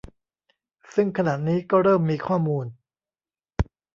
[0.93, 2.65] ซึ่งขณะนี้ก็เริ่มมีข้อมูล